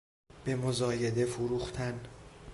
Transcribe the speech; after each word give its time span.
به 0.45 0.55
مزایده 0.55 1.25
فروختن 1.25 2.01